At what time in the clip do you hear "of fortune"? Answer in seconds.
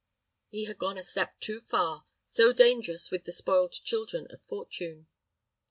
4.31-5.05